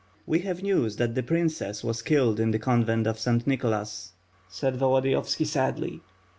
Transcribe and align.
"We 0.25 0.39
have 0.39 0.63
news 0.63 0.95
that 0.95 1.13
the 1.13 1.21
princess 1.21 1.83
was 1.83 2.01
killed 2.01 2.39
in 2.39 2.49
the 2.49 2.57
Convent 2.57 3.05
of 3.05 3.19
St. 3.19 3.45
Nicholas," 3.45 4.13
said 4.49 4.75
Volodiyovski 4.75 5.45
sadly. 5.45 6.01